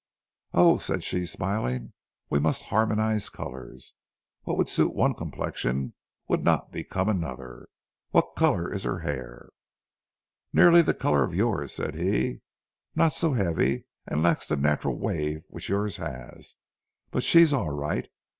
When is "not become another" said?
6.43-7.67